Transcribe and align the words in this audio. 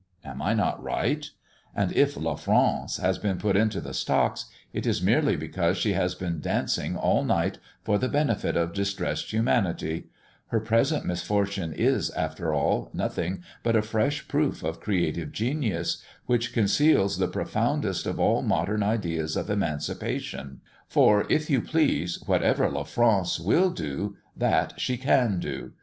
Am 0.25 0.41
I 0.41 0.55
not 0.55 0.81
right? 0.81 1.29
And 1.75 1.95
if 1.95 2.17
la 2.17 2.33
France 2.33 2.97
has 2.97 3.19
been 3.19 3.37
put 3.37 3.55
into 3.55 3.79
the 3.79 3.93
stocks, 3.93 4.45
it 4.73 4.87
is 4.87 4.99
merely 4.99 5.35
because 5.35 5.77
she 5.77 5.93
has 5.93 6.15
been 6.15 6.39
dancing 6.39 6.95
all 6.97 7.23
night 7.23 7.59
for 7.83 7.99
the 7.99 8.09
benefit 8.09 8.57
of 8.57 8.73
distressed 8.73 9.31
humanity; 9.31 10.07
her 10.47 10.59
present 10.59 11.05
misfortune 11.05 11.71
is, 11.71 12.09
after 12.15 12.51
all, 12.51 12.89
nothing 12.95 13.43
but 13.61 13.75
a 13.75 13.83
fresh 13.83 14.27
proof 14.27 14.63
of 14.63 14.79
creative 14.79 15.31
genius, 15.31 16.01
which 16.25 16.51
conceals 16.51 17.19
the 17.19 17.27
profoundest 17.27 18.07
of 18.07 18.19
all 18.19 18.41
modern 18.41 18.81
ideas 18.81 19.35
of 19.37 19.51
emancipation; 19.51 20.61
for, 20.87 21.27
if 21.29 21.47
you 21.47 21.61
please, 21.61 22.23
whatever 22.25 22.67
la 22.71 22.81
France 22.81 23.39
will 23.39 23.69
do 23.69 24.17
that 24.35 24.79
she 24.79 24.97
can 24.97 25.39
do. 25.39 25.73